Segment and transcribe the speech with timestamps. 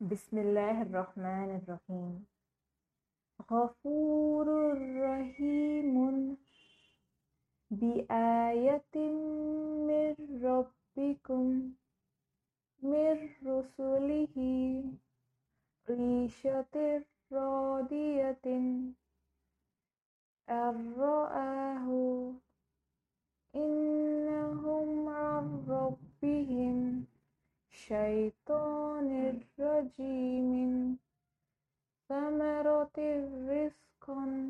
[0.00, 2.26] بسم الله الرحمن الرحيم.
[3.50, 4.46] غفور
[5.00, 5.96] رحيم
[7.70, 8.96] بآية
[9.88, 10.14] من
[10.44, 11.72] ربكم
[12.82, 14.36] من رسله.
[15.90, 16.76] ريشة
[17.32, 18.46] راضية
[20.48, 21.88] أن رآه
[23.54, 26.85] إنهم عن ربهم
[27.88, 30.98] شيطان الرجيم.
[32.08, 32.96] ثمرة
[33.48, 34.45] رزقا